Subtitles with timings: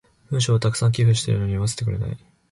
[0.31, 2.17] 文章を沢山寄付してるのに読ませてくれない。